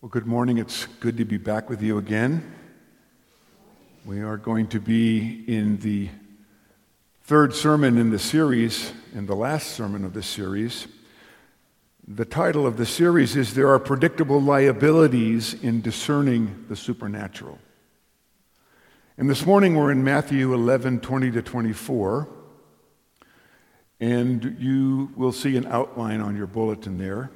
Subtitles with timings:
[0.00, 0.58] Well, good morning.
[0.58, 2.54] It's good to be back with you again.
[4.04, 6.08] We are going to be in the
[7.24, 10.86] third sermon in the series, in the last sermon of this series.
[12.06, 17.58] The title of the series is There Are Predictable Liabilities in Discerning the Supernatural.
[19.16, 22.28] And this morning we're in Matthew 11 20 to 24.
[23.98, 27.32] And you will see an outline on your bulletin there.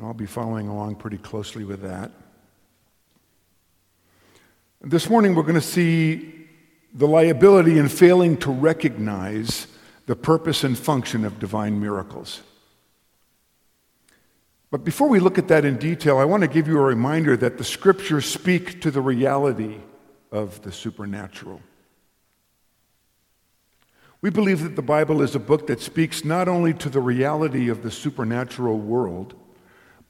[0.00, 2.10] And I'll be following along pretty closely with that.
[4.80, 6.46] This morning, we're going to see
[6.94, 9.66] the liability in failing to recognize
[10.06, 12.40] the purpose and function of divine miracles.
[14.70, 17.36] But before we look at that in detail, I want to give you a reminder
[17.36, 19.80] that the scriptures speak to the reality
[20.32, 21.60] of the supernatural.
[24.22, 27.68] We believe that the Bible is a book that speaks not only to the reality
[27.68, 29.34] of the supernatural world,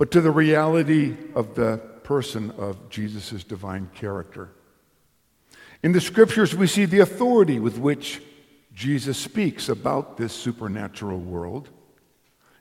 [0.01, 4.49] but to the reality of the person of Jesus' divine character.
[5.83, 8.23] In the scriptures, we see the authority with which
[8.73, 11.69] Jesus speaks about this supernatural world.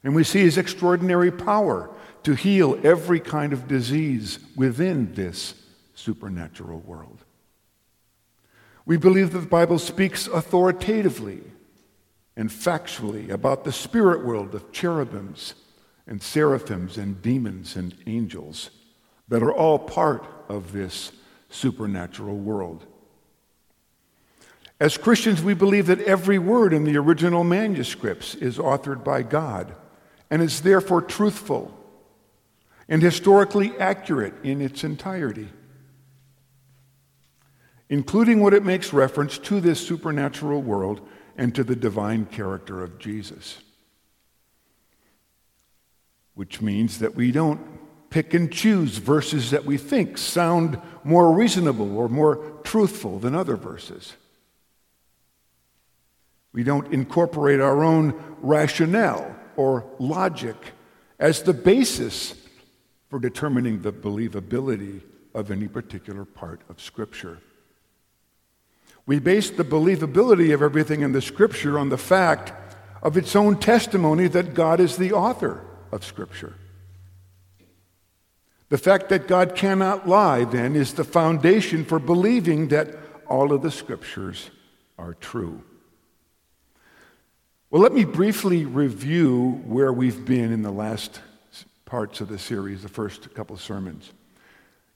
[0.03, 1.89] And we see his extraordinary power
[2.23, 5.53] to heal every kind of disease within this
[5.95, 7.23] supernatural world.
[8.85, 11.43] We believe that the Bible speaks authoritatively
[12.35, 15.53] and factually about the spirit world of cherubims
[16.09, 18.71] and seraphims and demons and angels
[19.27, 21.11] that are all part of this
[21.51, 22.83] supernatural world.
[24.79, 29.75] As Christians, we believe that every word in the original manuscripts is authored by God
[30.31, 31.71] and is therefore truthful
[32.87, 35.49] and historically accurate in its entirety,
[37.87, 42.97] including what it makes reference to this supernatural world and to the divine character of
[42.97, 43.59] Jesus
[46.39, 47.59] which means that we don't
[48.09, 53.57] pick and choose verses that we think sound more reasonable or more truthful than other
[53.57, 54.13] verses.
[56.53, 60.55] We don't incorporate our own rationale or logic
[61.19, 62.33] as the basis
[63.09, 65.01] for determining the believability
[65.33, 67.39] of any particular part of Scripture.
[69.05, 72.53] We base the believability of everything in the Scripture on the fact
[73.03, 76.55] of its own testimony that God is the author of Scripture.
[78.69, 82.95] The fact that God cannot lie, then, is the foundation for believing that
[83.27, 84.51] all of the Scriptures
[84.97, 85.63] are true.
[87.71, 91.21] Well, let me briefly review where we've been in the last
[91.85, 94.11] parts of the series, the first couple of sermons.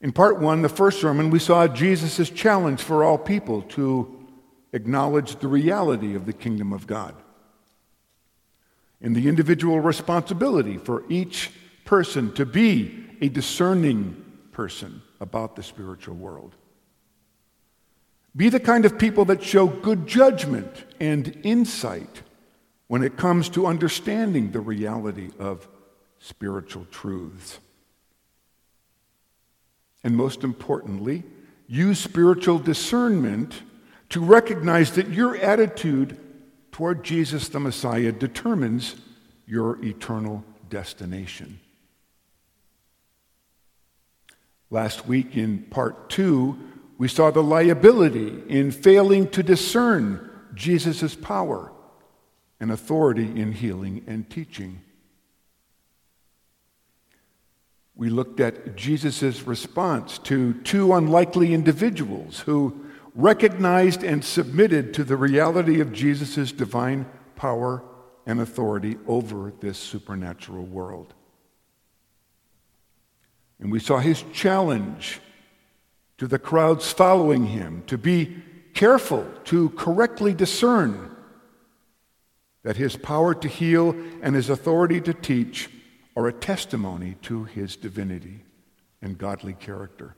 [0.01, 4.25] In part one, the first sermon, we saw Jesus' challenge for all people to
[4.73, 7.15] acknowledge the reality of the kingdom of God
[9.03, 11.51] and the individual responsibility for each
[11.85, 14.15] person to be a discerning
[14.51, 16.55] person about the spiritual world.
[18.35, 22.23] Be the kind of people that show good judgment and insight
[22.87, 25.67] when it comes to understanding the reality of
[26.19, 27.59] spiritual truths.
[30.03, 31.23] And most importantly,
[31.67, 33.61] use spiritual discernment
[34.09, 36.17] to recognize that your attitude
[36.73, 38.95] toward Jesus the Messiah determines
[39.45, 41.59] your eternal destination.
[44.71, 46.57] Last week in part two,
[46.97, 51.71] we saw the liability in failing to discern Jesus' power
[52.59, 54.81] and authority in healing and teaching.
[57.95, 62.82] We looked at Jesus' response to two unlikely individuals who
[63.15, 67.83] recognized and submitted to the reality of Jesus' divine power
[68.25, 71.13] and authority over this supernatural world.
[73.59, 75.19] And we saw his challenge
[76.17, 78.43] to the crowds following him to be
[78.73, 81.15] careful to correctly discern
[82.63, 85.69] that his power to heal and his authority to teach
[86.15, 88.43] are a testimony to his divinity
[89.01, 90.15] and godly character.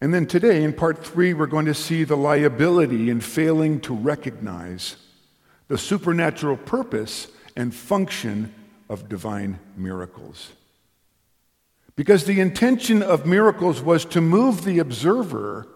[0.00, 3.94] And then today, in part three, we're going to see the liability in failing to
[3.94, 4.96] recognize
[5.68, 8.54] the supernatural purpose and function
[8.88, 10.52] of divine miracles.
[11.96, 15.68] Because the intention of miracles was to move the observer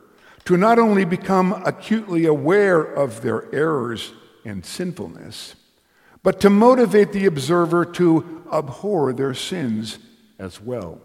[0.47, 4.13] to not only become acutely aware of their errors
[4.45, 5.55] and sinfulness,
[6.23, 9.99] but to motivate the observer to abhor their sins
[10.39, 11.01] as well.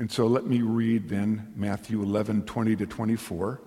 [0.00, 3.60] And so let me read then Matthew 11, 20 to 24.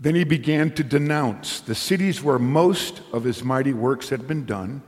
[0.00, 4.46] Then he began to denounce the cities where most of his mighty works had been
[4.46, 4.80] done,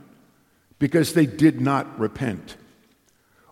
[0.79, 2.57] because they did not repent.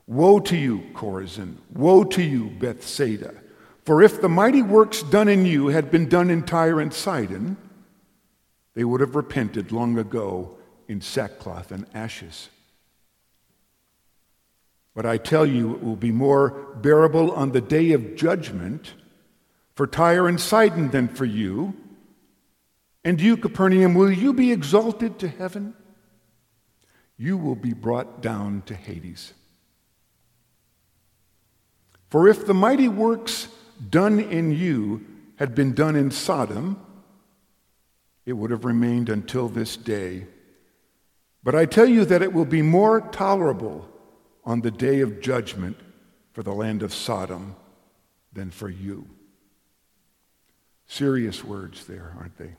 [0.08, 1.58] Woe to you, Chorazin!
[1.72, 3.36] Woe to you, Bethsaida!
[3.86, 7.56] For if the mighty works done in you had been done in Tyre and Sidon,
[8.74, 10.58] they would have repented long ago
[10.88, 12.50] in sackcloth and ashes.
[14.96, 16.52] But I tell you, it will be more
[16.82, 18.94] bearable on the day of judgment
[19.76, 21.76] for Tyre and Sidon than for you.
[23.04, 25.76] And you, Capernaum, will you be exalted to heaven?
[27.18, 29.34] You will be brought down to Hades.
[32.10, 33.50] For if the mighty works
[33.90, 35.06] done in you
[35.36, 36.80] had been done in Sodom,
[38.26, 40.26] it would have remained until this day.
[41.44, 43.90] But I tell you that it will be more tolerable
[44.46, 45.78] on the day of judgment
[46.34, 47.56] for the land of Sodom
[48.32, 49.08] than for you.
[50.88, 52.56] Serious words there, aren't they?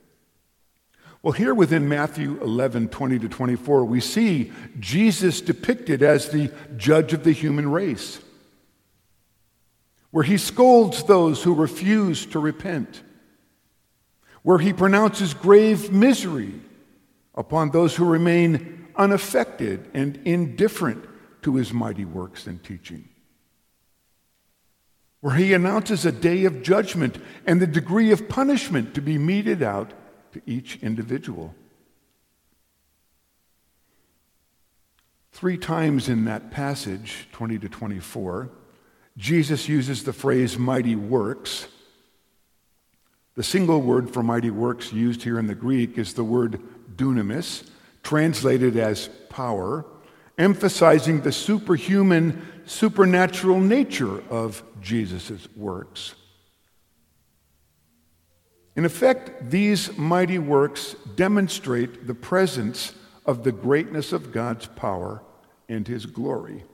[1.23, 7.13] Well, here within Matthew 11, 20 to 24, we see Jesus depicted as the judge
[7.13, 8.21] of the human race,
[10.11, 13.03] where he scolds those who refuse to repent,
[14.43, 16.55] where he pronounces grave misery
[17.35, 21.05] upon those who remain unaffected and indifferent
[21.47, 23.09] to his mighty works and teaching.
[25.21, 29.63] Where he announces a day of judgment and the degree of punishment to be meted
[29.63, 29.93] out
[30.33, 31.55] to each individual.
[35.31, 38.51] Three times in that passage, 20 to 24,
[39.17, 41.69] Jesus uses the phrase mighty works.
[43.37, 46.61] The single word for mighty works used here in the Greek is the word
[46.97, 47.71] dunamis,
[48.03, 49.85] translated as power
[50.39, 56.15] emphasizing the superhuman, supernatural nature of Jesus' works.
[58.77, 62.95] In effect, these mighty works demonstrate the presence
[63.25, 65.23] of the greatness of God's power
[65.69, 66.65] and his glory.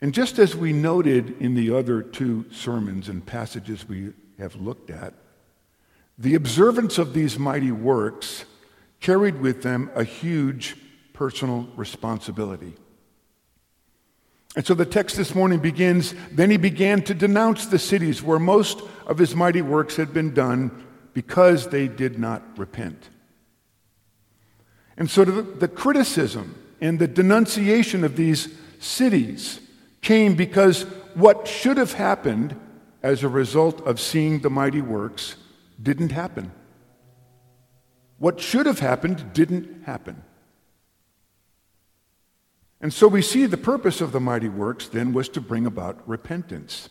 [0.00, 4.90] And just as we noted in the other two sermons and passages we have looked
[4.90, 5.14] at,
[6.18, 8.44] the observance of these mighty works
[9.00, 10.76] carried with them a huge
[11.12, 12.74] personal responsibility.
[14.56, 18.38] And so the text this morning begins Then he began to denounce the cities where
[18.38, 23.08] most of his mighty works had been done because they did not repent.
[24.96, 28.48] And so the, the criticism and the denunciation of these
[28.80, 29.60] cities
[30.02, 30.82] came because
[31.14, 32.58] what should have happened
[33.02, 35.36] as a result of seeing the mighty works
[35.80, 36.52] didn't happen.
[38.18, 40.22] What should have happened didn't happen.
[42.80, 46.06] And so we see the purpose of the mighty works then was to bring about
[46.08, 46.88] repentance.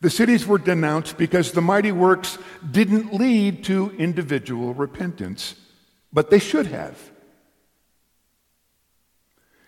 [0.00, 2.38] The cities were denounced because the mighty works
[2.70, 5.54] didn't lead to individual repentance,
[6.12, 7.10] but they should have.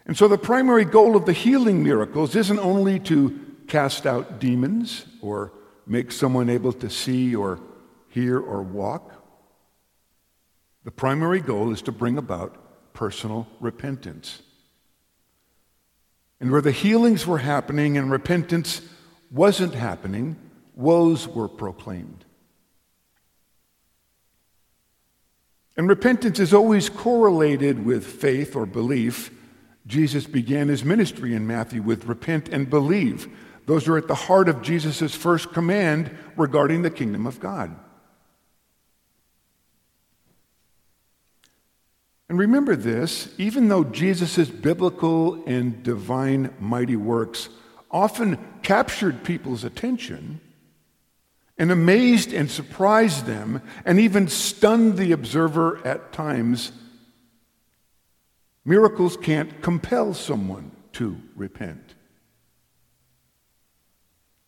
[0.07, 5.05] And so the primary goal of the healing miracles isn't only to cast out demons
[5.21, 5.53] or
[5.87, 7.59] make someone able to see or
[8.09, 9.16] hear or walk.
[10.87, 14.41] The primary goal is to bring about personal repentance.
[16.39, 18.83] And where the healings were happening and repentance
[19.33, 20.37] wasn't happening,
[20.77, 22.25] woes were proclaimed.
[25.77, 29.33] And repentance is always correlated with faith or belief.
[29.89, 33.29] Jesus began his ministry in Matthew with repent and believe.
[33.67, 37.75] Those are at the heart of Jesus' first command regarding the kingdom of God.
[42.29, 47.49] And remember this even though Jesus' biblical and divine mighty works
[47.91, 50.41] often captured people's attention
[51.57, 56.73] and amazed and surprised them and even stunned the observer at times,
[58.65, 61.95] miracles can't compel someone to repent.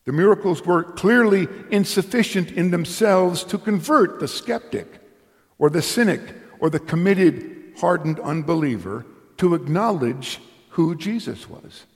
[0.04, 5.00] The miracles were clearly insufficient in themselves to convert the skeptic
[5.58, 9.06] or the cynic or the committed hardened unbeliever
[9.38, 11.86] to acknowledge who Jesus was.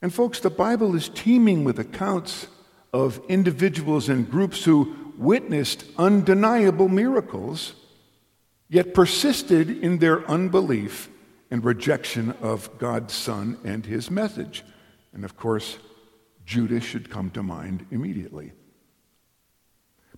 [0.00, 2.48] And, folks, the Bible is teeming with accounts
[2.92, 7.74] of individuals and groups who witnessed undeniable miracles,
[8.68, 11.08] yet persisted in their unbelief
[11.50, 14.64] and rejection of God's Son and his message.
[15.12, 15.78] And, of course,
[16.44, 18.52] Judas should come to mind immediately.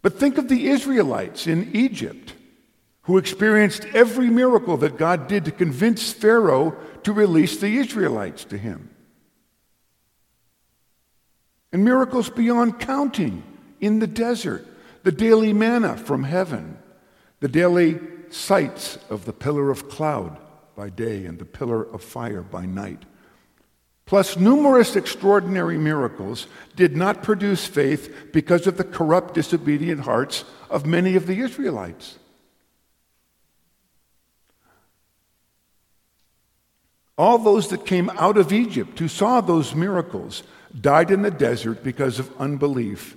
[0.04, 2.34] But think of the Israelites in Egypt
[3.04, 8.58] who experienced every miracle that God did to convince Pharaoh to release the Israelites to
[8.58, 8.90] him.
[11.73, 13.44] And miracles beyond counting
[13.80, 14.66] in the desert,
[15.04, 16.76] the daily manna from heaven,
[17.40, 20.37] the daily sights of the pillar of cloud
[20.76, 23.06] by day and the pillar of fire by night,
[24.06, 26.46] plus numerous extraordinary miracles,
[26.76, 32.18] did not produce faith because of the corrupt, disobedient hearts of many of the Israelites.
[37.16, 40.42] All those that came out of Egypt who saw those miracles
[40.80, 43.16] died in the desert because of unbelief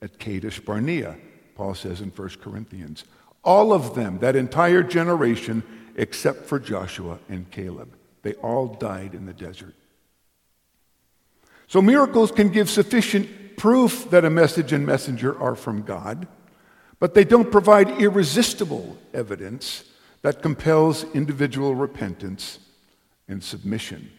[0.00, 1.16] at Kadesh Barnea,
[1.56, 3.04] Paul says in 1 Corinthians.
[3.44, 5.62] All of them, that entire generation,
[5.96, 9.74] except for Joshua and Caleb, they all died in the desert.
[11.72, 16.28] So miracles can give sufficient proof that a message and messenger are from God,
[16.98, 19.84] but they don't provide irresistible evidence
[20.20, 22.58] that compels individual repentance
[23.26, 24.12] and submission.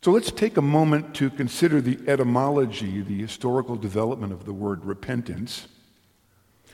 [0.00, 4.82] So let's take a moment to consider the etymology, the historical development of the word
[4.86, 5.68] repentance.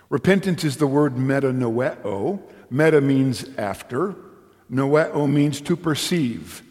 [0.09, 2.41] Repentance is the word metanoeo.
[2.71, 4.15] Meta means after,
[4.71, 6.63] noeo means to perceive.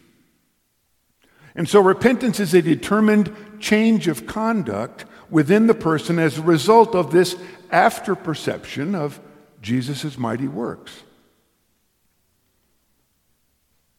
[1.58, 6.96] And so repentance is a determined change of conduct within the person as a result
[6.96, 7.36] of this
[7.72, 9.20] after perception of
[9.62, 11.04] Jesus' mighty works.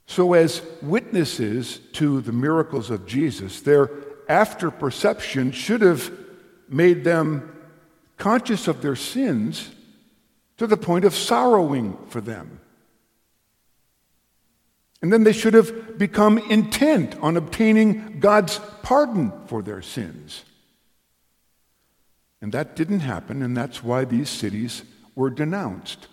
[0.07, 3.91] So, as witnesses to the miracles of Jesus, their
[4.27, 6.11] after perception should have
[6.69, 7.55] made them
[8.17, 9.71] conscious of their sins
[10.57, 12.61] to the point of sorrowing for them.
[15.01, 20.43] And then they should have become intent on obtaining God's pardon for their sins.
[22.41, 24.83] And that didn't happen, and that's why these cities
[25.15, 26.09] were denounced.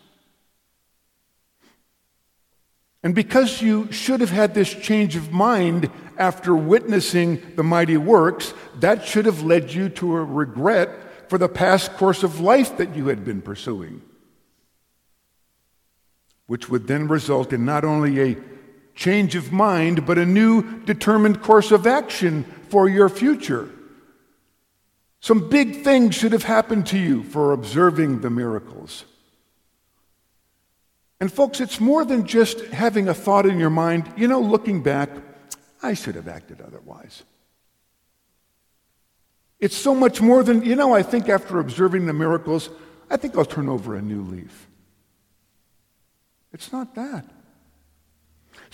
[3.04, 8.54] And because you should have had this change of mind after witnessing the mighty works,
[8.80, 12.96] that should have led you to a regret for the past course of life that
[12.96, 14.02] you had been pursuing,
[16.48, 18.38] which would then result in not only a
[18.96, 23.70] change of mind, but a new determined course of action for your future.
[25.20, 29.06] Some big things should have happened to you for observing the miracles.
[31.20, 34.84] And, folks, it's more than just having a thought in your mind, you know, looking
[34.84, 35.10] back,
[35.82, 37.24] I should have acted otherwise.
[39.60, 42.70] It's so much more than, you know, I think after observing the miracles,
[43.10, 44.68] I think I'll turn over a new leaf.
[46.52, 47.26] It's not that.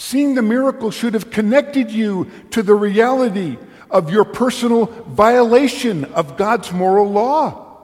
[0.01, 3.60] Seeing the miracle should have connected you to the reality
[3.91, 7.77] of your personal violation of God's moral law.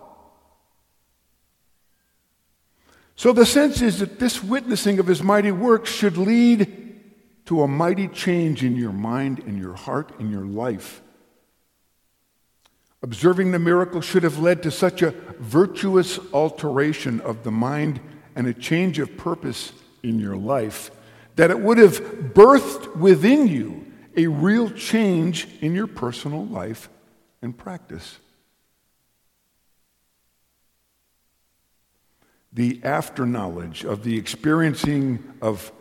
[3.16, 7.04] So the sense is that this witnessing of his mighty works should lead
[7.46, 11.04] to a mighty change in your mind, in your heart, in your life.
[13.04, 18.00] Observing the miracle should have led to such a virtuous alteration of the mind
[18.36, 19.72] and a change of purpose
[20.02, 20.90] in your life
[21.38, 22.00] that it would have
[22.34, 26.90] birthed within you a real change in your personal life
[27.42, 28.20] and practice.
[32.58, 35.72] the after knowledge of the experiencing of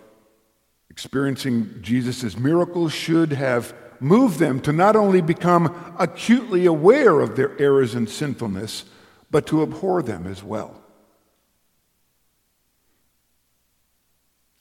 [0.90, 7.58] experiencing Jesus' miracles should have moved them to not only become acutely aware of their
[7.60, 8.84] errors and sinfulness,
[9.30, 10.82] but to abhor them as well.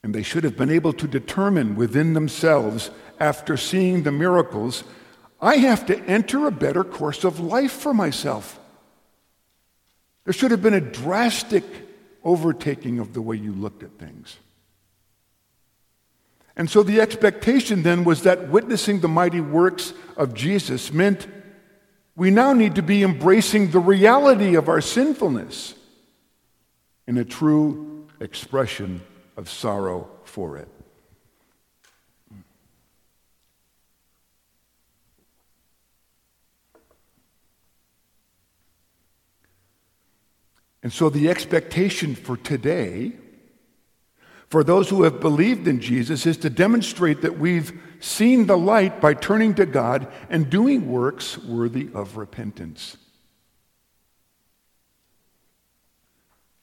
[0.06, 4.84] And they should have been able to determine within themselves, after seeing the miracles,
[5.40, 8.60] I have to enter a better course of life for myself.
[10.22, 11.64] There should have been a drastic
[12.22, 14.36] overtaking of the way you looked at things.
[16.56, 21.26] And so the expectation then was that witnessing the mighty works of Jesus meant
[22.14, 25.74] we now need to be embracing the reality of our sinfulness
[27.08, 29.00] in a true expression
[29.36, 30.68] of sorrow for it.
[40.82, 43.12] And so the expectation for today,
[44.48, 49.00] for those who have believed in Jesus, is to demonstrate that we've seen the light
[49.00, 52.98] by turning to God and doing works worthy of repentance.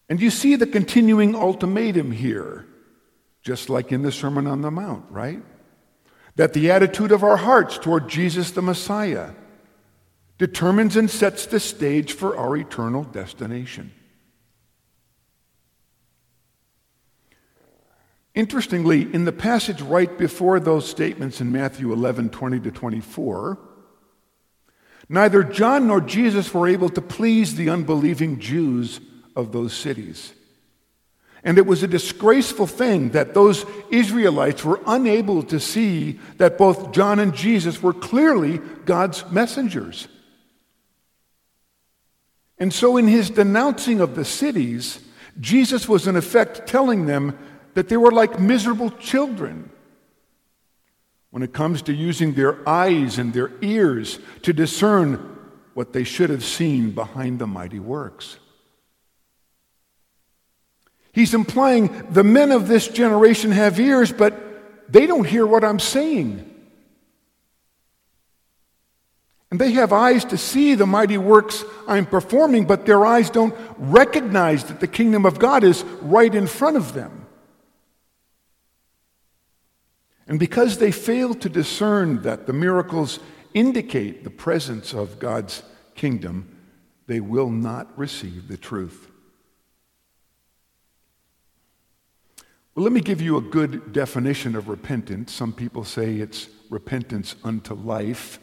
[0.10, 2.66] And you see the continuing ultimatum here,
[3.42, 5.42] just like in the Sermon on the Mount, right?
[6.36, 9.32] That the attitude of our hearts toward Jesus the Messiah
[10.38, 13.92] determines and sets the stage for our eternal destination.
[18.36, 23.60] Interestingly, in the passage right before those statements in Matthew 11 20 to 24,
[25.08, 29.00] neither John nor Jesus were able to please the unbelieving Jews
[29.36, 30.34] of those cities.
[31.44, 36.94] And it was a disgraceful thing that those Israelites were unable to see that both
[36.94, 40.08] John and Jesus were clearly God's messengers.
[42.58, 45.00] And so, in his denouncing of the cities,
[45.40, 47.38] Jesus was in effect telling them
[47.74, 49.70] that they were like miserable children
[51.32, 55.36] when it comes to using their eyes and their ears to discern
[55.74, 58.38] what they should have seen behind the mighty works.
[61.14, 65.80] He's implying the men of this generation have ears, but they don't hear what I'm
[65.80, 66.50] saying.
[69.52, 73.54] And they have eyes to see the mighty works I'm performing, but their eyes don't
[73.78, 77.28] recognize that the kingdom of God is right in front of them.
[80.28, 83.20] And because they fail to discern that the miracles
[83.54, 85.62] indicate the presence of God's
[85.94, 86.58] kingdom,
[87.06, 89.12] they will not receive the truth.
[92.76, 95.32] Well, let me give you a good definition of repentance.
[95.32, 98.40] Some people say it's repentance unto life.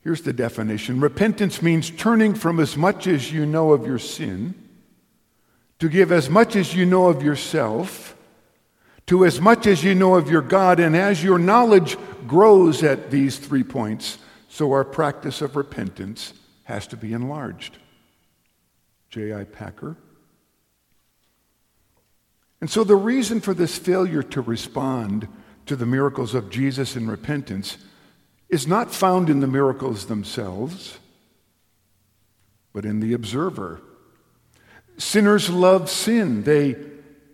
[0.00, 4.54] Here's the definition Repentance means turning from as much as you know of your sin
[5.78, 8.16] to give as much as you know of yourself
[9.06, 10.80] to as much as you know of your God.
[10.80, 16.32] And as your knowledge grows at these three points, so our practice of repentance
[16.64, 17.78] has to be enlarged.
[19.10, 19.44] J.I.
[19.44, 19.96] Packer.
[22.62, 25.26] And so the reason for this failure to respond
[25.66, 27.76] to the miracles of Jesus in repentance
[28.48, 31.00] is not found in the miracles themselves,
[32.72, 33.82] but in the observer.
[34.96, 36.44] Sinners love sin.
[36.44, 36.76] They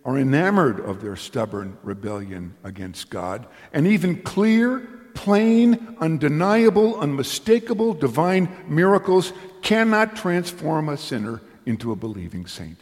[0.03, 3.47] are enamored of their stubborn rebellion against God.
[3.75, 4.79] And even clear,
[5.13, 12.79] plain, undeniable, unmistakable divine miracles cannot transform a sinner into a believing saint.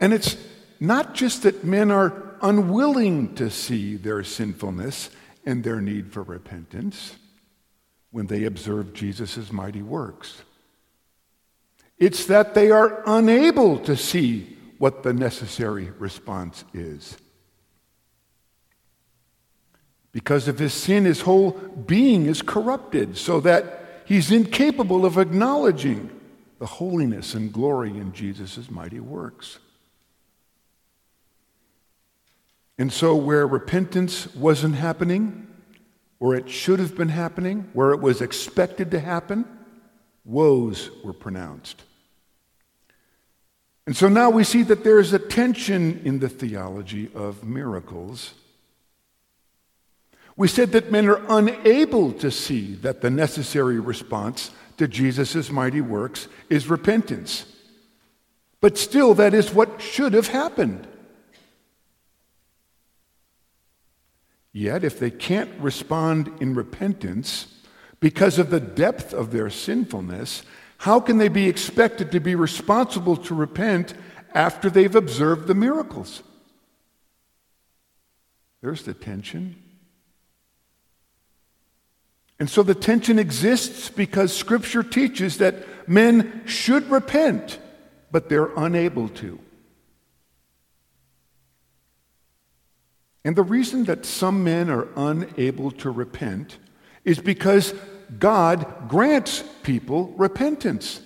[0.00, 0.36] And it's
[0.80, 5.10] not just that men are unwilling to see their sinfulness
[5.44, 7.16] and their need for repentance
[8.10, 10.42] when they observe Jesus' mighty works.
[11.98, 17.16] It's that they are unable to see what the necessary response is.
[20.12, 26.10] Because of his sin, his whole being is corrupted, so that he's incapable of acknowledging
[26.58, 29.58] the holiness and glory in Jesus' mighty works.
[32.78, 35.48] And so, where repentance wasn't happening,
[36.20, 39.44] or it should have been happening, where it was expected to happen,
[40.24, 41.82] woes were pronounced.
[43.86, 48.34] And so now we see that there is a tension in the theology of miracles.
[50.36, 55.80] We said that men are unable to see that the necessary response to Jesus' mighty
[55.80, 57.46] works is repentance.
[58.60, 60.86] But still, that is what should have happened.
[64.58, 67.46] Yet, if they can't respond in repentance
[68.00, 70.42] because of the depth of their sinfulness,
[70.78, 73.94] how can they be expected to be responsible to repent
[74.34, 76.24] after they've observed the miracles?
[78.60, 79.62] There's the tension.
[82.40, 87.60] And so the tension exists because Scripture teaches that men should repent,
[88.10, 89.38] but they're unable to.
[93.28, 96.56] And the reason that some men are unable to repent
[97.04, 97.74] is because
[98.18, 101.02] God grants people repentance.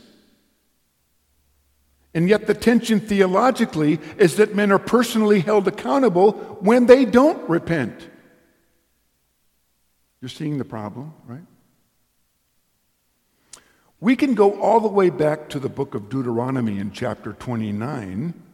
[2.15, 7.51] And yet, the tension theologically is that men are personally held accountable when they don't
[7.51, 8.09] repent.
[10.21, 11.43] You're seeing the problem, right?
[13.99, 18.52] We can go all the way back to the book of Deuteronomy in chapter 29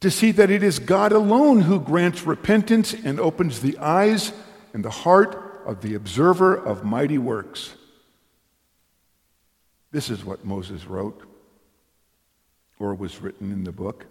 [0.00, 4.32] to see that it is God alone who grants repentance and opens the eyes
[4.72, 7.74] and the heart of the observer of mighty works.
[9.92, 11.22] This is what Moses wrote,
[12.78, 14.06] or was written in the book.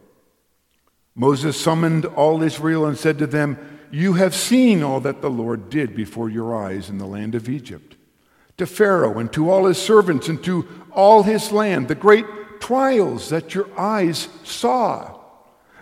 [1.15, 3.57] Moses summoned all Israel and said to them,
[3.89, 7.49] You have seen all that the Lord did before your eyes in the land of
[7.49, 7.95] Egypt,
[8.57, 12.25] to Pharaoh and to all his servants and to all his land, the great
[12.59, 15.18] trials that your eyes saw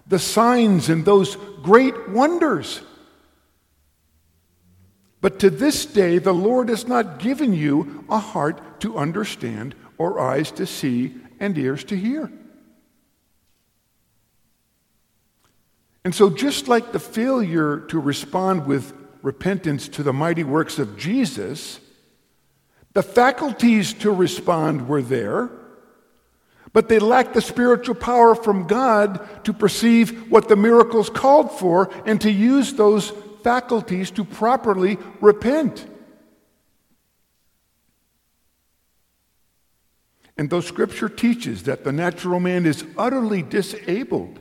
[0.07, 2.81] the signs and those great wonders.
[5.19, 10.19] But to this day, the Lord has not given you a heart to understand, or
[10.19, 12.31] eyes to see, and ears to hear.
[16.05, 20.97] And so, just like the failure to respond with repentance to the mighty works of
[20.97, 21.81] Jesus,
[22.97, 25.51] The faculties to respond were there,
[26.77, 31.91] but they lacked the spiritual power from God to perceive what the miracles called for
[32.05, 33.11] and to use those
[33.43, 35.87] faculties to properly repent.
[40.37, 44.39] And though Scripture teaches that the natural man is utterly disabled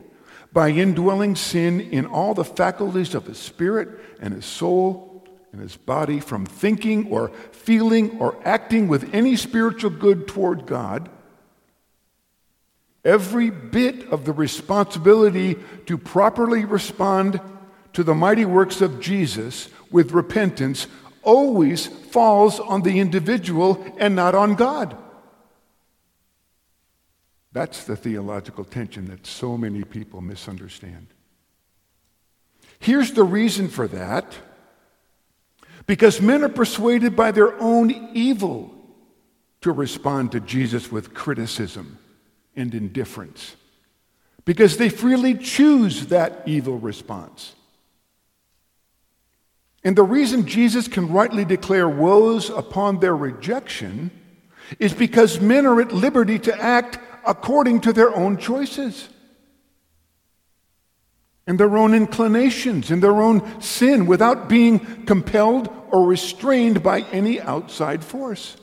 [0.53, 3.89] by indwelling sin in all the faculties of his spirit
[4.21, 9.89] and his soul and his body from thinking or feeling or acting with any spiritual
[9.89, 11.09] good toward God,
[13.03, 15.55] every bit of the responsibility
[15.85, 17.39] to properly respond
[17.93, 20.87] to the mighty works of Jesus with repentance
[21.23, 24.97] always falls on the individual and not on God.
[27.51, 31.07] That's the theological tension that so many people misunderstand.
[32.79, 34.37] Here's the reason for that
[35.87, 38.73] because men are persuaded by their own evil
[39.61, 41.97] to respond to Jesus with criticism
[42.57, 43.55] and indifference
[44.43, 47.53] because they freely choose that evil response.
[49.83, 54.11] And the reason Jesus can rightly declare woes upon their rejection
[54.79, 59.07] is because men are at liberty to act according to their own choices
[61.45, 67.39] and their own inclinations and their own sin without being compelled or restrained by any
[67.39, 68.57] outside force.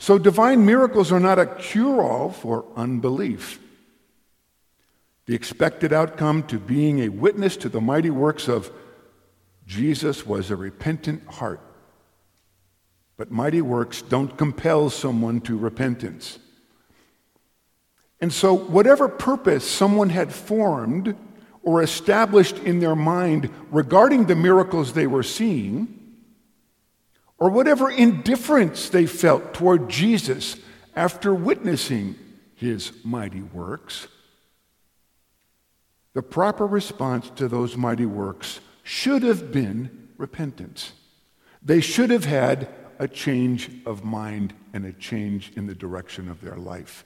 [0.00, 3.60] So, divine miracles are not a cure all for unbelief.
[5.26, 8.72] The expected outcome to being a witness to the mighty works of
[9.64, 11.60] Jesus was a repentant heart
[13.20, 16.38] but mighty works don't compel someone to repentance.
[18.18, 21.14] And so, whatever purpose someone had formed
[21.62, 25.99] or established in their mind regarding the miracles they were seeing,
[27.40, 30.56] or whatever indifference they felt toward Jesus
[30.94, 32.14] after witnessing
[32.54, 34.06] his mighty works,
[36.12, 40.92] the proper response to those mighty works should have been repentance.
[41.62, 46.42] They should have had a change of mind and a change in the direction of
[46.42, 47.04] their life.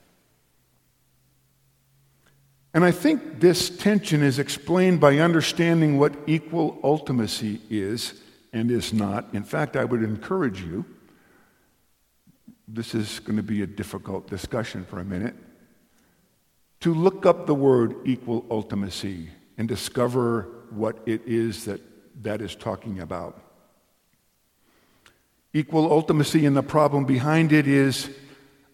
[2.72, 8.20] And I think this tension is explained by understanding what equal ultimacy is
[8.54, 9.26] and is not.
[9.34, 10.86] In fact, I would encourage you,
[12.66, 15.34] this is going to be a difficult discussion for a minute,
[16.80, 21.80] to look up the word equal ultimacy and discover what it is that
[22.22, 23.42] that is talking about.
[25.52, 28.08] Equal ultimacy and the problem behind it is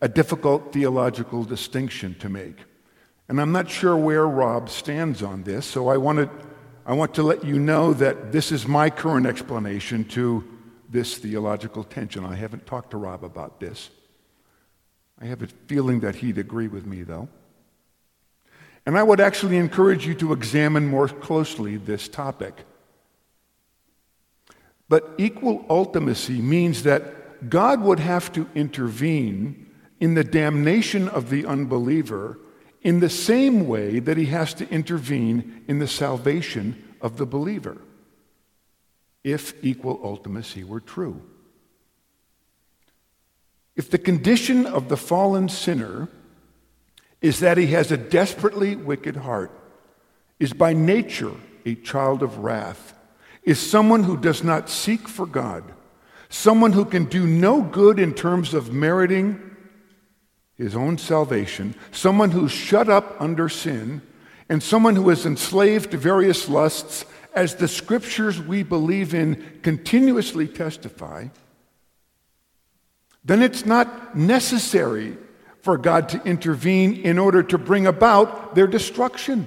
[0.03, 2.57] a difficult theological distinction to make.
[3.29, 6.29] And I'm not sure where Rob stands on this, so I, wanted,
[6.91, 10.43] I want to let you know that this is my current explanation to
[10.89, 12.25] this theological tension.
[12.25, 13.91] I haven't talked to Rob about this.
[15.21, 17.29] I have a feeling that he'd agree with me, though.
[18.85, 22.65] And I would actually encourage you to examine more closely this topic.
[24.89, 31.47] But equal ultimacy means that God would have to intervene in the damnation of the
[31.47, 32.41] unbeliever
[32.83, 37.77] in the same way that he has to intervene in the salvation of the believer,
[39.23, 41.21] if equal ultimacy were true.
[43.77, 46.09] If the condition of the fallen sinner
[47.21, 49.53] is that he has a desperately wicked heart,
[50.39, 51.35] is by nature
[51.67, 52.95] a child of wrath,
[53.43, 55.65] is someone who does not seek for God,
[56.31, 59.50] someone who can do no good in terms of meriting
[60.61, 64.03] his own salvation, someone who's shut up under sin,
[64.49, 70.49] and someone who is enslaved to various lusts, as the scriptures we believe in continuously
[70.49, 71.29] testify,
[73.25, 75.17] then it's not necessary
[75.63, 79.47] for God to intervene in order to bring about their destruction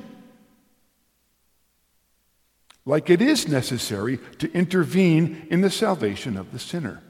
[2.85, 7.01] like it is necessary to intervene in the salvation of the sinner.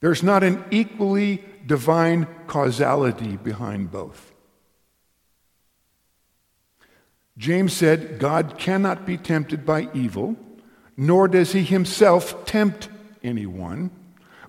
[0.00, 4.32] There's not an equally divine causality behind both.
[7.38, 10.34] James said, God cannot be tempted by evil,
[10.96, 12.88] nor does he himself tempt
[13.22, 13.92] anyone,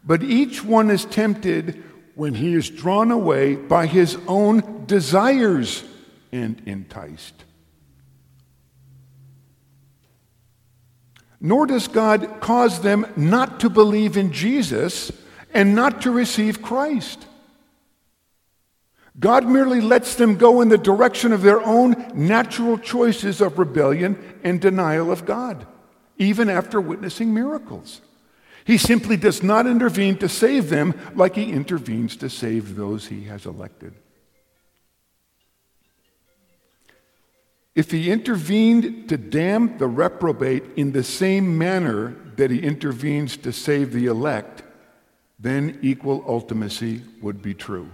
[0.03, 1.83] but each one is tempted
[2.15, 5.83] when he is drawn away by his own desires
[6.31, 7.45] and enticed.
[11.43, 15.11] nor does God cause them not to believe in Jesus
[15.53, 17.25] and not to receive Christ.
[19.19, 24.17] God merely lets them go in the direction of their own natural choices of rebellion
[24.43, 25.67] and denial of God,
[26.17, 28.01] even after witnessing miracles.
[28.63, 33.23] He simply does not intervene to save them like he intervenes to save those he
[33.25, 33.93] has elected.
[37.73, 43.51] If he intervened to damn the reprobate in the same manner that he intervenes to
[43.51, 44.63] save the elect,
[45.41, 47.89] then equal ultimacy would be true.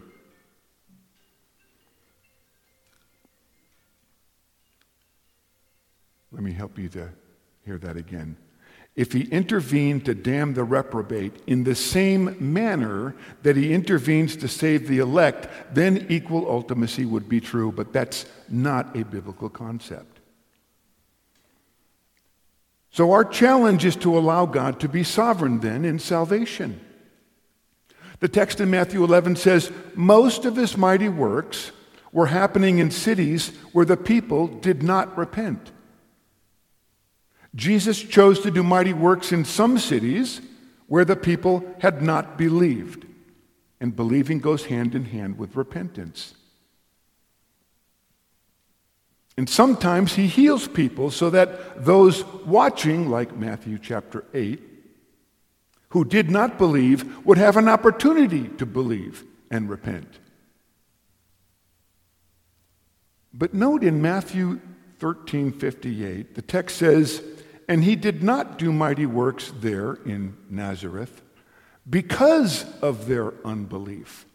[6.32, 7.10] Let me help you to
[7.66, 8.38] hear that again
[8.98, 14.48] if he intervened to damn the reprobate in the same manner that he intervenes to
[14.48, 20.20] save the elect, then equal ultimacy would be true, but that's not a biblical concept.
[22.90, 26.82] So, our challenge is to allow God to be sovereign then in salvation.
[28.19, 31.71] The text in Matthew 11 says, Most of his mighty works
[32.12, 35.71] were happening in cities where the people did not repent.
[37.53, 40.41] Jesus chose to do mighty works in some cities
[40.88, 43.06] where the people had not believed.
[43.80, 46.34] And believing goes hand in hand with repentance.
[49.38, 54.60] And sometimes he heals people so that those watching, like Matthew chapter 8,
[55.98, 60.20] who did not believe, would have an opportunity to believe and repent.
[63.34, 64.60] But note in Matthew
[65.00, 67.24] 13 58, the text says,
[67.68, 71.24] and he did not do mighty works there in Nazareth
[71.90, 74.28] because of their unbelief.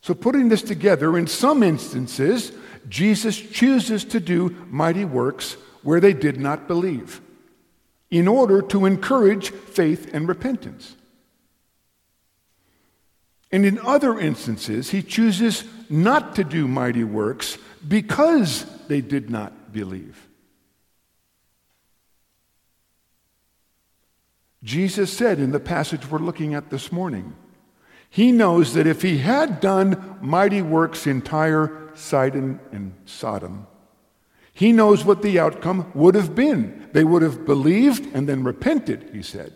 [0.00, 2.50] So, putting this together, in some instances,
[2.88, 5.52] Jesus chooses to do mighty works
[5.84, 7.20] where they did not believe
[8.10, 10.96] in order to encourage faith and repentance.
[13.50, 19.72] And in other instances, he chooses not to do mighty works because they did not
[19.72, 20.26] believe.
[24.62, 27.36] Jesus said in the passage we're looking at this morning,
[28.10, 33.66] he knows that if he had done mighty works in Tyre, Sidon, and Sodom,
[34.56, 36.88] he knows what the outcome would have been.
[36.94, 39.52] They would have believed and then repented, he said.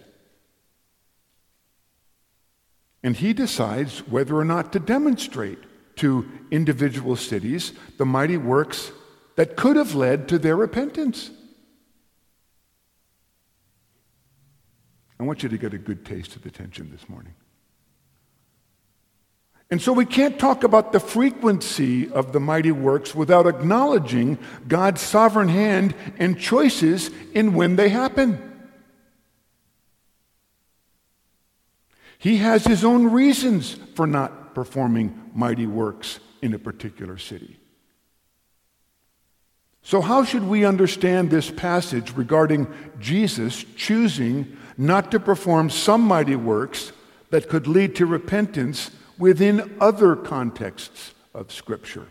[3.02, 5.58] And he decides whether or not to demonstrate
[5.96, 8.92] to individual cities the mighty works
[9.36, 11.30] that could have led to their repentance.
[15.18, 17.32] I want you to get a good taste of the tension this morning.
[19.70, 25.00] And so we can't talk about the frequency of the mighty works without acknowledging God's
[25.00, 28.46] sovereign hand and choices in when they happen.
[32.18, 37.60] He has his own reasons for not performing mighty works in a particular city.
[39.82, 42.66] So, how should we understand this passage regarding
[42.98, 46.92] Jesus choosing not to perform some mighty works
[47.30, 52.08] that could lead to repentance within other contexts of Scripture.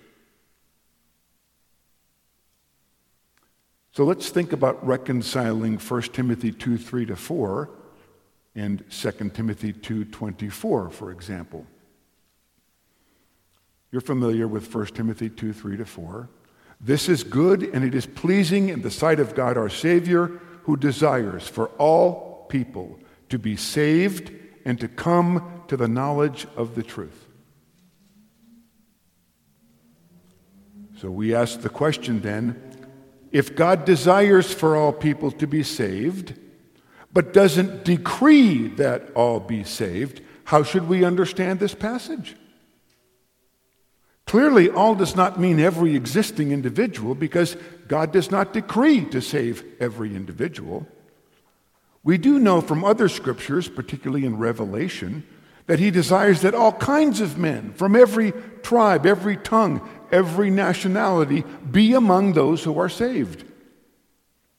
[3.92, 7.70] So let's think about reconciling 1 Timothy 2 3 to 4
[8.56, 11.66] and 2 Timothy 2 24, for example.
[13.92, 16.30] You're familiar with 1 Timothy 2 3 to 4.
[16.80, 20.78] This is good and it is pleasing in the sight of God our Savior, who
[20.78, 24.32] desires for all people to be saved
[24.64, 27.28] and to come to the knowledge of the truth.
[31.00, 32.62] So we ask the question then
[33.32, 36.34] if God desires for all people to be saved,
[37.14, 42.36] but doesn't decree that all be saved, how should we understand this passage?
[44.26, 47.56] Clearly, all does not mean every existing individual because
[47.88, 50.88] God does not decree to save every individual.
[52.04, 55.24] We do know from other scriptures, particularly in Revelation,
[55.70, 61.44] that he desires that all kinds of men from every tribe, every tongue, every nationality
[61.70, 63.44] be among those who are saved.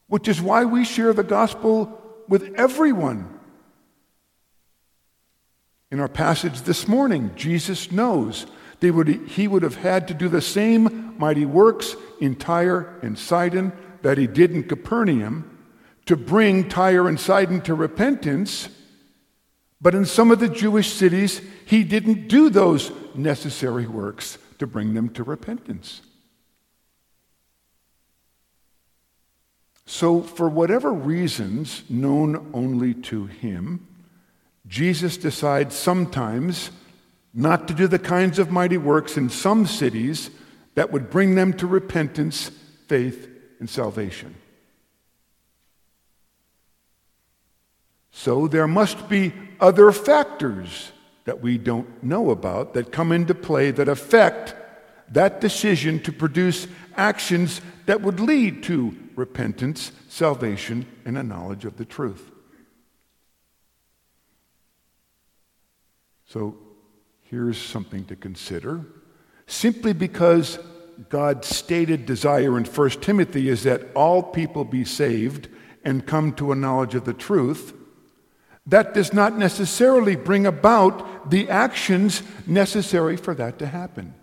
[0.07, 3.40] Which is why we share the gospel with everyone.
[5.90, 8.46] In our passage this morning, Jesus knows
[8.81, 13.73] would, he would have had to do the same mighty works in Tyre and Sidon
[14.03, 15.59] that he did in Capernaum
[16.07, 18.68] to bring Tyre and Sidon to repentance,
[19.80, 24.94] but in some of the Jewish cities, he didn't do those necessary works to bring
[24.94, 26.02] them to repentance.
[29.86, 33.86] So, for whatever reasons known only to him,
[34.66, 36.70] Jesus decides sometimes
[37.34, 40.30] not to do the kinds of mighty works in some cities
[40.74, 42.50] that would bring them to repentance,
[42.86, 44.34] faith, and salvation.
[48.22, 50.92] So there must be other factors
[51.24, 54.54] that we don't know about that come into play that affect
[55.11, 61.78] that decision to produce actions that would lead to repentance, salvation, and a knowledge of
[61.78, 62.30] the truth.
[66.26, 66.59] So
[67.22, 68.85] here's something to consider.
[69.46, 70.59] Simply because
[71.09, 75.48] God's stated desire in 1 Timothy is that all people be saved
[75.83, 77.72] and come to a knowledge of the truth,
[78.70, 84.14] that does not necessarily bring about the actions necessary for that to happen.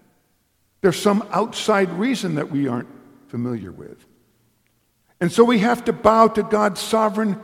[0.81, 2.89] There's some outside reason that we aren't
[3.27, 4.03] familiar with.
[5.21, 7.39] And so we have to bow to God's sovereign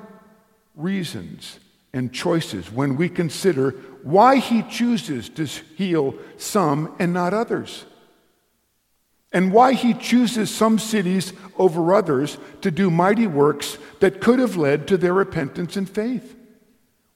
[0.75, 1.59] reasons
[1.93, 7.85] and choices when we consider why He chooses to heal some and not others
[9.33, 14.55] and why he chooses some cities over others to do mighty works that could have
[14.55, 16.35] led to their repentance and faith.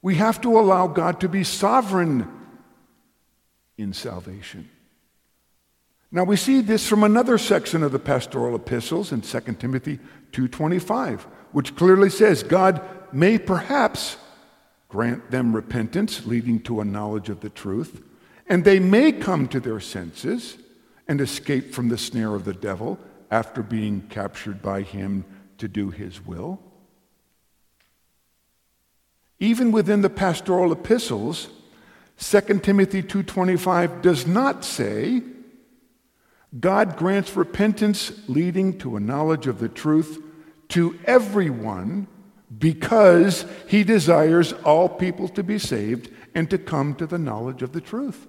[0.02, 2.28] We have to allow God to be sovereign
[3.76, 4.68] in salvation.
[6.10, 9.98] Now we see this from another section of the pastoral epistles in 2 Timothy
[10.32, 12.80] 2:25, which clearly says God
[13.12, 14.16] may perhaps
[14.88, 18.02] grant them repentance leading to a knowledge of the truth,
[18.46, 20.56] and they may come to their senses
[21.06, 22.98] and escape from the snare of the devil
[23.30, 25.24] after being captured by him
[25.58, 26.58] to do his will.
[29.40, 31.48] Even within the pastoral epistles,
[32.18, 35.22] 2 Timothy 2:25 does not say
[36.58, 40.18] God grants repentance leading to a knowledge of the truth
[40.68, 42.06] to everyone
[42.58, 47.72] because he desires all people to be saved and to come to the knowledge of
[47.72, 48.26] the truth.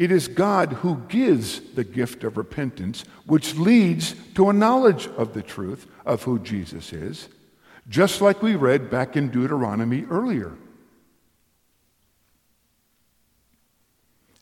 [0.00, 5.34] It is God who gives the gift of repentance, which leads to a knowledge of
[5.34, 7.28] the truth of who Jesus is,
[7.86, 10.52] just like we read back in Deuteronomy earlier.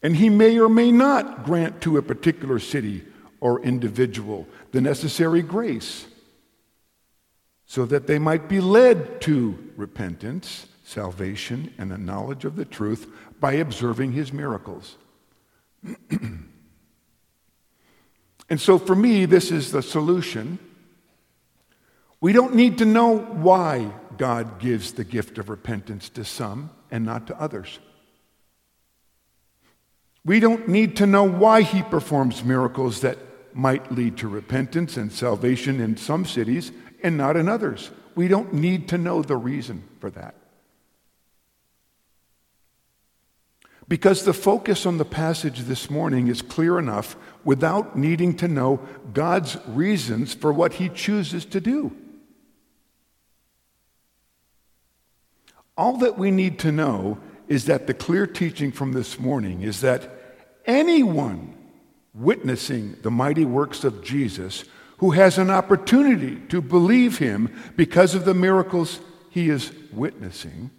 [0.00, 3.04] And he may or may not grant to a particular city
[3.40, 6.06] or individual the necessary grace
[7.66, 13.08] so that they might be led to repentance, salvation, and a knowledge of the truth
[13.40, 14.94] by observing his miracles.
[18.48, 20.58] and so for me, this is the solution.
[22.20, 27.04] We don't need to know why God gives the gift of repentance to some and
[27.04, 27.78] not to others.
[30.24, 33.18] We don't need to know why he performs miracles that
[33.54, 36.70] might lead to repentance and salvation in some cities
[37.02, 37.90] and not in others.
[38.14, 40.34] We don't need to know the reason for that.
[43.88, 48.80] Because the focus on the passage this morning is clear enough without needing to know
[49.14, 51.96] God's reasons for what he chooses to do.
[55.76, 59.80] All that we need to know is that the clear teaching from this morning is
[59.80, 60.10] that
[60.66, 61.56] anyone
[62.12, 64.64] witnessing the mighty works of Jesus
[64.98, 70.70] who has an opportunity to believe him because of the miracles he is witnessing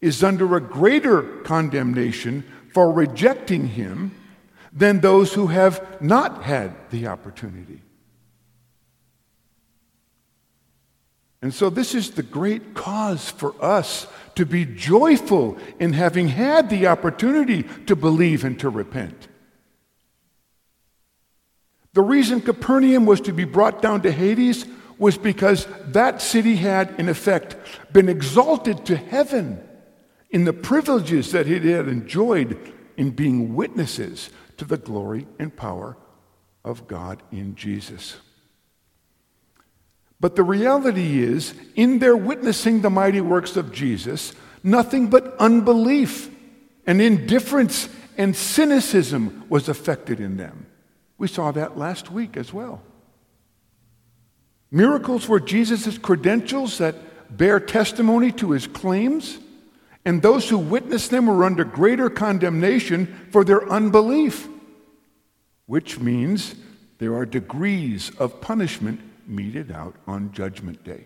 [0.00, 4.14] is under a greater condemnation for rejecting him
[4.72, 7.82] than those who have not had the opportunity.
[11.40, 16.68] And so, this is the great cause for us to be joyful in having had
[16.68, 19.28] the opportunity to believe and to repent.
[21.92, 24.66] The reason Capernaum was to be brought down to Hades
[24.98, 27.56] was because that city had, in effect,
[27.92, 29.62] been exalted to heaven
[30.30, 35.96] in the privileges that it had enjoyed in being witnesses to the glory and power
[36.64, 38.16] of God in Jesus.
[40.20, 46.28] But the reality is, in their witnessing the mighty works of Jesus, nothing but unbelief
[46.86, 50.66] and indifference and cynicism was affected in them.
[51.18, 52.82] We saw that last week as well.
[54.70, 59.38] Miracles were Jesus' credentials that bear testimony to his claims
[60.08, 64.48] and those who witnessed them were under greater condemnation for their unbelief,
[65.66, 66.54] which means
[66.96, 71.04] there are degrees of punishment meted out on Judgment Day.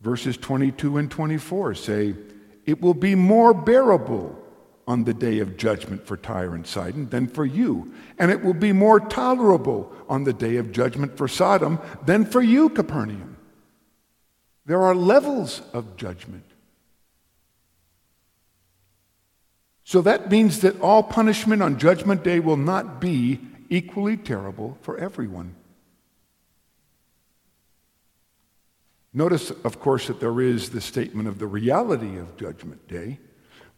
[0.00, 2.14] Verses 22 and 24 say,
[2.64, 4.34] It will be more bearable
[4.88, 8.54] on the day of judgment for Tyre and Sidon than for you, and it will
[8.54, 13.36] be more tolerable on the day of judgment for Sodom than for you, Capernaum.
[14.64, 16.44] There are levels of judgment.
[19.84, 24.96] So that means that all punishment on Judgment Day will not be equally terrible for
[24.96, 25.54] everyone.
[29.12, 33.18] Notice, of course, that there is the statement of the reality of Judgment Day.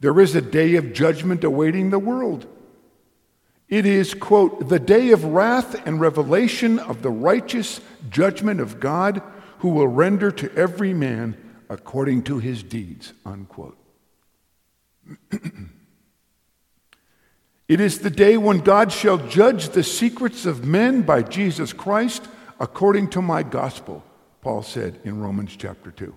[0.01, 2.47] There is a day of judgment awaiting the world.
[3.69, 9.21] It is, quote, the day of wrath and revelation of the righteous judgment of God
[9.59, 11.37] who will render to every man
[11.69, 13.77] according to his deeds, unquote.
[17.69, 22.27] it is the day when God shall judge the secrets of men by Jesus Christ
[22.61, 24.05] according to my gospel,
[24.41, 26.15] Paul said in Romans chapter 2.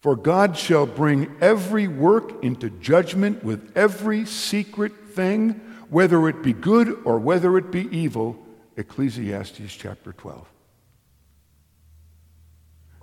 [0.00, 6.52] For God shall bring every work into judgment with every secret thing, whether it be
[6.52, 8.36] good or whether it be evil.
[8.76, 10.48] Ecclesiastes chapter 12.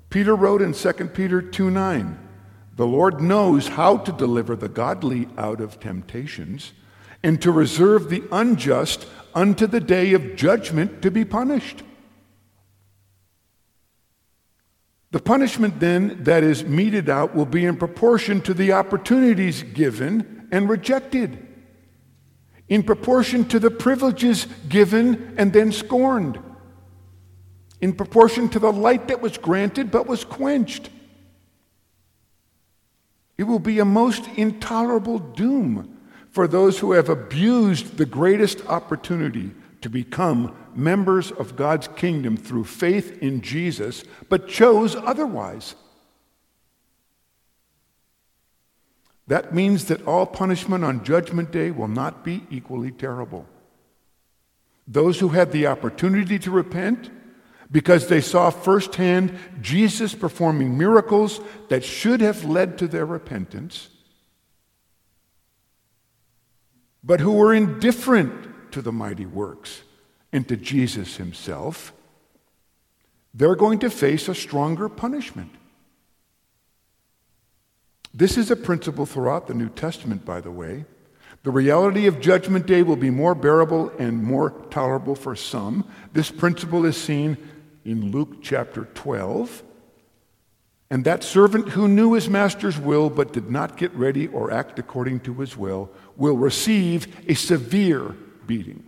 [0.09, 2.28] Peter wrote in 2 Peter 2 9,
[2.79, 6.71] The Lord knows how to deliver the godly out of temptations
[7.21, 9.05] and to reserve the unjust
[9.35, 11.83] unto the day of judgment to be punished.
[15.11, 20.47] The punishment then that is meted out will be in proportion to the opportunities given
[20.49, 21.37] and rejected,
[22.69, 26.39] in proportion to the privileges given and then scorned,
[27.81, 30.89] in proportion to the light that was granted but was quenched.
[33.39, 35.97] It will be a most intolerable doom
[36.29, 42.65] for those who have abused the greatest opportunity to become members of God's kingdom through
[42.65, 45.75] faith in Jesus, but chose otherwise.
[49.27, 53.45] That means that all punishment on Judgment Day will not be equally terrible.
[54.85, 57.09] Those who had the opportunity to repent,
[57.71, 61.39] because they saw firsthand Jesus performing miracles
[61.69, 63.89] that should have led to their repentance,
[67.03, 69.83] but who were indifferent to the mighty works
[70.31, 71.93] and to Jesus himself,
[73.33, 75.51] they're going to face a stronger punishment.
[78.13, 80.85] This is a principle throughout the New Testament, by the way.
[81.43, 85.87] The reality of Judgment Day will be more bearable and more tolerable for some.
[86.11, 87.37] This principle is seen
[87.89, 89.63] in Luke chapter 12.
[90.91, 94.77] And that servant who knew his master's will but did not get ready or act
[94.77, 98.15] according to his will will receive a severe
[98.45, 98.83] beating.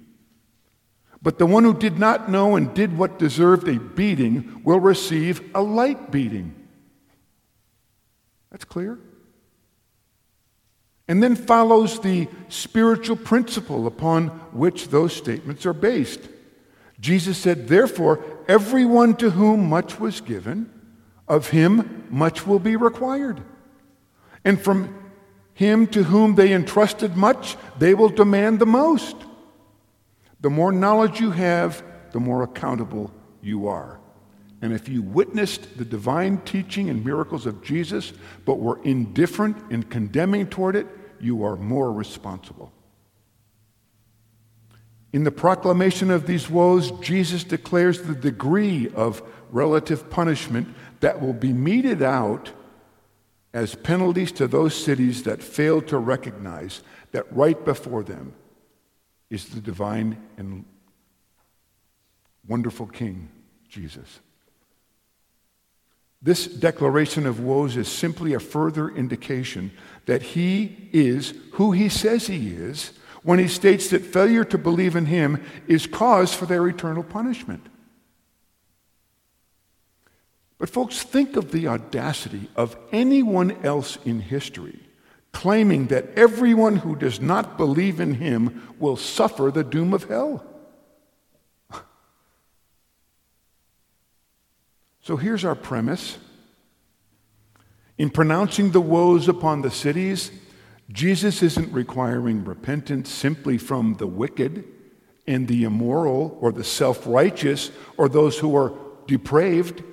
[1.21, 5.41] But the one who did not know and did what deserved a beating will receive
[5.53, 6.55] a light beating.
[8.51, 8.99] That's clear.
[11.07, 16.21] And then follows the spiritual principle upon which those statements are based.
[17.01, 20.69] Jesus said, Therefore, everyone to whom much was given,
[21.25, 23.41] of him much will be required.
[24.43, 24.93] And from
[25.53, 29.15] him to whom they entrusted much, they will demand the most.
[30.41, 31.81] The more knowledge you have,
[32.11, 33.09] the more accountable
[33.41, 34.01] you are.
[34.61, 38.11] And if you witnessed the divine teaching and miracles of Jesus,
[38.43, 40.87] but were indifferent and condemning toward it,
[41.21, 42.73] you are more responsible.
[45.13, 50.69] In the proclamation of these woes, Jesus declares the degree of relative punishment
[51.01, 52.51] that will be meted out
[53.53, 56.81] as penalties to those cities that fail to recognize
[57.11, 58.33] that right before them
[59.29, 60.63] is the divine and
[62.47, 63.29] wonderful King,
[63.67, 64.19] Jesus.
[66.21, 69.71] This declaration of woes is simply a further indication
[70.05, 72.93] that he is who he says he is
[73.23, 77.67] when he states that failure to believe in him is cause for their eternal punishment.
[80.57, 84.79] But, folks, think of the audacity of anyone else in history
[85.31, 90.45] claiming that everyone who does not believe in him will suffer the doom of hell.
[95.03, 96.19] So here's our premise.
[97.97, 100.31] In pronouncing the woes upon the cities,
[100.91, 104.65] Jesus isn't requiring repentance simply from the wicked
[105.27, 108.73] and the immoral or the self righteous or those who are
[109.07, 109.83] depraved.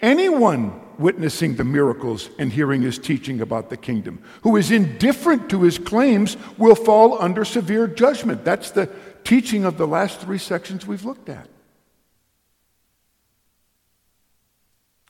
[0.00, 5.62] Anyone witnessing the miracles and hearing his teaching about the kingdom, who is indifferent to
[5.62, 8.44] his claims, will fall under severe judgment.
[8.44, 8.90] That's the
[9.24, 11.48] teaching of the last three sections we've looked at.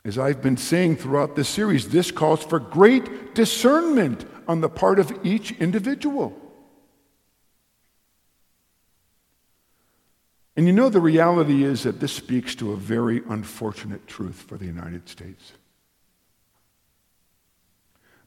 [0.05, 4.99] As I've been saying throughout this series, this calls for great discernment on the part
[4.99, 6.39] of each individual.
[10.57, 14.57] And you know, the reality is that this speaks to a very unfortunate truth for
[14.57, 15.53] the United States.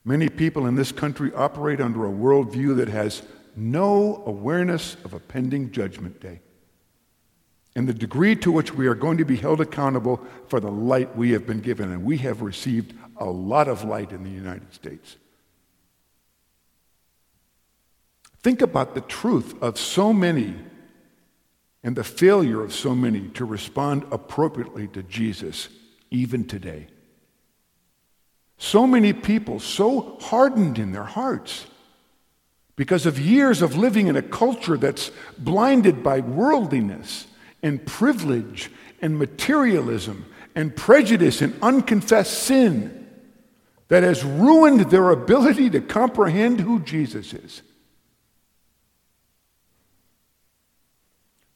[0.04, 3.22] Many people in this country operate under a worldview that has
[3.56, 6.42] no awareness of a pending judgment day.
[7.78, 11.16] And the degree to which we are going to be held accountable for the light
[11.16, 11.92] we have been given.
[11.92, 15.16] And we have received a lot of light in the United States.
[18.42, 20.56] Think about the truth of so many
[21.84, 25.70] and the failure of so many to respond appropriately to Jesus,
[26.10, 26.88] even today.
[28.58, 31.68] So many people, so hardened in their hearts
[32.76, 37.28] because of years of living in a culture that's blinded by worldliness
[37.68, 43.08] and privilege and materialism and prejudice and unconfessed sin
[43.90, 47.62] that has ruined their ability to comprehend who Jesus is.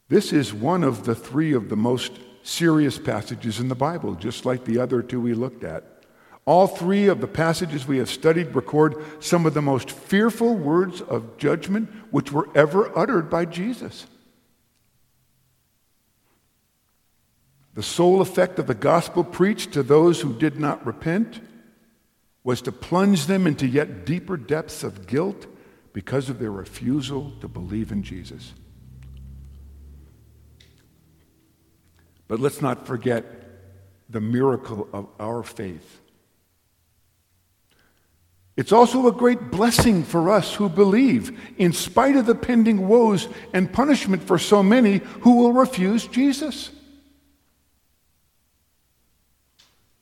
[0.08, 4.44] This is one of the three of the most serious passages in the Bible, just
[4.44, 6.04] like the other two we looked at.
[6.44, 11.00] All three of the passages we have studied record some of the most fearful words
[11.00, 14.06] of judgment which were ever uttered by Jesus.
[17.74, 21.40] The sole effect of the gospel preached to those who did not repent
[22.44, 25.46] was to plunge them into yet deeper depths of guilt
[25.92, 28.52] because of their refusal to believe in Jesus.
[32.28, 33.24] But let's not forget
[34.08, 36.00] the miracle of our faith.
[38.56, 43.28] It's also a great blessing for us who believe, in spite of the pending woes
[43.54, 46.70] and punishment for so many who will refuse Jesus.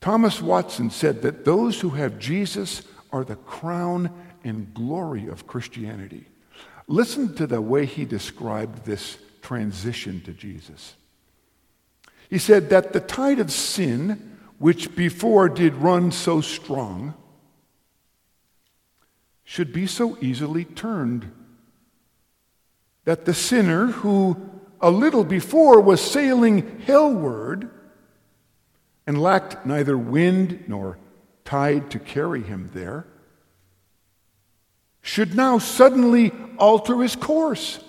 [0.00, 2.82] Thomas Watson said that those who have Jesus
[3.12, 4.10] are the crown
[4.42, 6.26] and glory of Christianity.
[6.86, 10.94] Listen to the way he described this transition to Jesus.
[12.28, 17.14] He said that the tide of sin, which before did run so strong,
[19.44, 21.30] should be so easily turned.
[23.04, 24.36] That the sinner who
[24.80, 27.70] a little before was sailing hellward
[29.06, 30.98] and lacked neither wind nor
[31.44, 33.06] tide to carry him there,
[35.02, 37.80] should now suddenly alter his course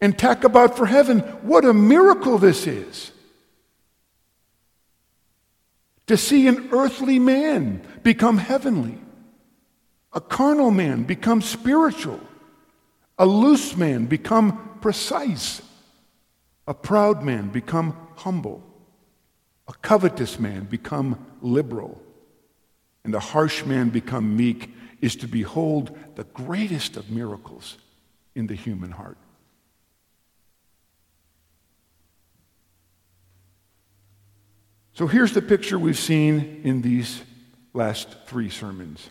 [0.00, 1.20] and tack about for heaven.
[1.42, 3.12] What a miracle this is!
[6.08, 8.98] To see an earthly man become heavenly.
[10.12, 12.20] A carnal man become spiritual.
[13.18, 15.62] A loose man become precise.
[16.66, 18.62] A proud man become humble.
[19.72, 22.00] A covetous man become liberal.
[23.04, 24.70] And a harsh man become meek
[25.00, 27.78] is to behold the greatest of miracles
[28.34, 29.16] in the human heart.
[34.92, 37.22] So here's the picture we've seen in these
[37.72, 39.08] last three sermons.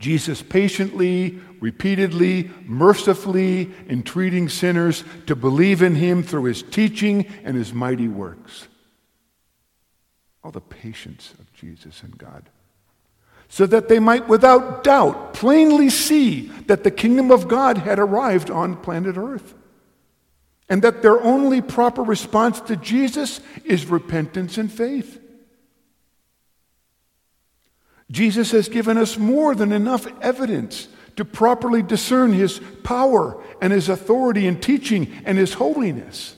[0.00, 7.72] Jesus patiently, repeatedly, mercifully entreating sinners to believe in him through his teaching and his
[7.72, 8.66] mighty works.
[10.46, 12.50] All the patience of Jesus and God.
[13.48, 18.48] So that they might without doubt plainly see that the kingdom of God had arrived
[18.48, 19.54] on planet Earth.
[20.68, 25.20] And that their only proper response to Jesus is repentance and faith.
[28.08, 30.86] Jesus has given us more than enough evidence
[31.16, 36.36] to properly discern his power and his authority in teaching and his holiness.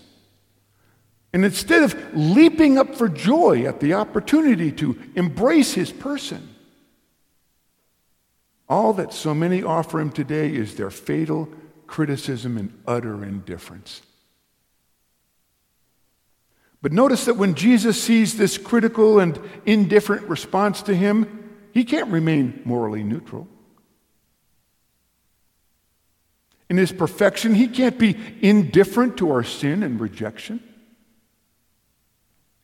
[1.33, 6.55] And instead of leaping up for joy at the opportunity to embrace his person,
[8.69, 11.49] all that so many offer him today is their fatal
[11.87, 14.03] criticism and utter indifference.
[16.81, 22.11] But notice that when Jesus sees this critical and indifferent response to him, he can't
[22.11, 23.49] remain morally neutral.
[26.71, 30.63] In his perfection, he can't be indifferent to our sin and rejection.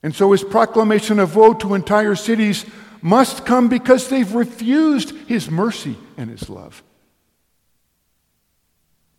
[0.05, 2.67] And so his proclamation of woe to entire cities
[3.01, 6.83] must come because they've refused his mercy and his love.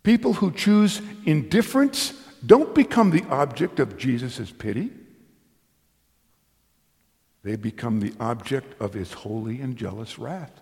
[0.04, 2.12] People who choose indifference
[2.46, 4.92] don't become the object of Jesus' pity.
[7.42, 10.52] They become the object of his holy and jealous wrath.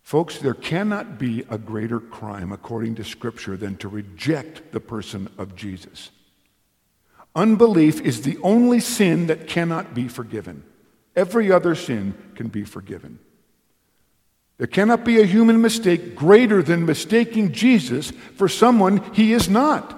[0.00, 5.28] Folks, there cannot be a greater crime, according to Scripture, than to reject the person
[5.36, 6.10] of Jesus.
[7.34, 10.64] Unbelief is the only sin that cannot be forgiven.
[11.14, 13.18] Every other sin can be forgiven.
[14.58, 19.94] There cannot be a human mistake greater than mistaking Jesus for someone he is not.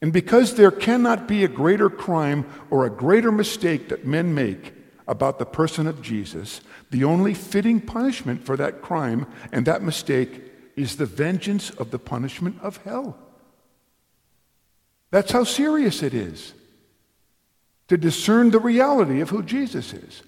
[0.00, 4.74] And because there cannot be a greater crime or a greater mistake that men make
[5.08, 6.60] about the person of Jesus,
[6.90, 10.42] the only fitting punishment for that crime and that mistake
[10.76, 13.18] is the vengeance of the punishment of hell.
[15.14, 16.54] That's how serious it is
[17.86, 20.24] to discern the reality of who Jesus is.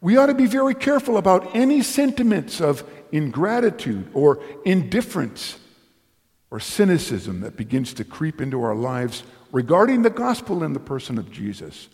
[0.00, 5.58] We ought to be very careful about any sentiments of ingratitude or indifference
[6.50, 11.18] or cynicism that begins to creep into our lives regarding the gospel and the person
[11.18, 11.90] of Jesus.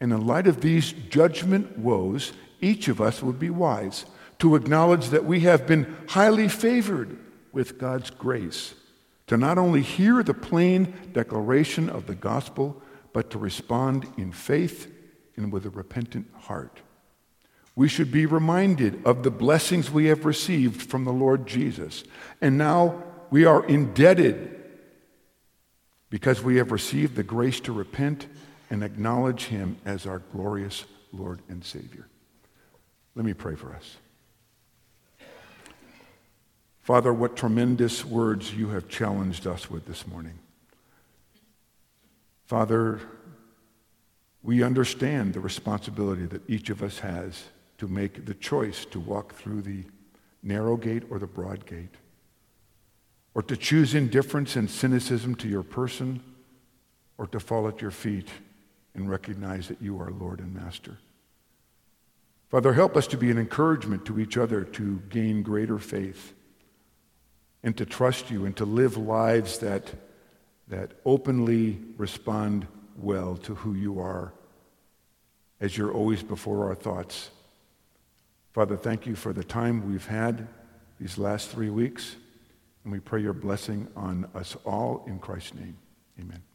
[0.00, 4.04] And in light of these judgment woes, each of us would be wise
[4.38, 7.18] to acknowledge that we have been highly favored
[7.50, 8.74] with God's grace
[9.26, 14.90] to not only hear the plain declaration of the gospel, but to respond in faith
[15.36, 16.80] and with a repentant heart.
[17.74, 22.04] We should be reminded of the blessings we have received from the Lord Jesus.
[22.40, 24.60] And now we are indebted
[26.10, 28.26] because we have received the grace to repent
[28.68, 32.06] and acknowledge Him as our glorious Lord and Savior.
[33.14, 33.96] Let me pray for us.
[36.82, 40.38] Father, what tremendous words you have challenged us with this morning.
[42.44, 43.00] Father,
[44.42, 47.44] we understand the responsibility that each of us has
[47.78, 49.84] to make the choice to walk through the
[50.42, 51.94] narrow gate or the broad gate,
[53.34, 56.20] or to choose indifference and cynicism to your person,
[57.16, 58.28] or to fall at your feet
[58.94, 60.98] and recognize that you are Lord and Master.
[62.50, 66.34] Father, help us to be an encouragement to each other to gain greater faith
[67.62, 69.92] and to trust you and to live lives that,
[70.68, 74.32] that openly respond well to who you are
[75.60, 77.30] as you're always before our thoughts.
[78.52, 80.48] Father, thank you for the time we've had
[81.00, 82.16] these last three weeks,
[82.84, 85.78] and we pray your blessing on us all in Christ's name.
[86.20, 86.51] Amen.